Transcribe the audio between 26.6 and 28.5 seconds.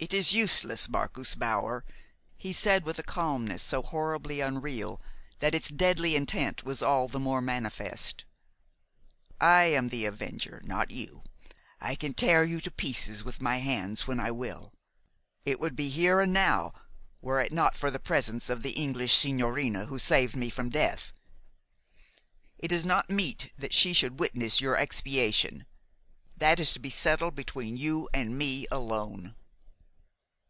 is to be settled between you and